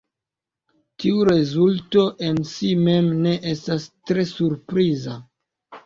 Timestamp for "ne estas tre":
3.29-4.29